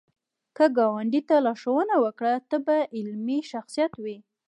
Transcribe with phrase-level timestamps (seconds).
[0.57, 4.17] که ګاونډي ته لارښوونه وکړه، ته به علمي شخصیت وې